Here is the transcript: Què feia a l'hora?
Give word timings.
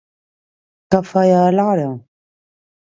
Què 0.95 1.03
feia 1.11 1.39
a 1.43 1.55
l'hora? 1.59 1.89